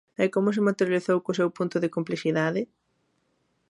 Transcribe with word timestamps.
E 0.23 0.25
como 0.33 0.49
se 0.55 0.65
materializou 0.69 1.17
co 1.25 1.37
seu 1.39 1.49
punto 1.57 1.77
de 1.83 1.93
complexidade? 1.95 2.61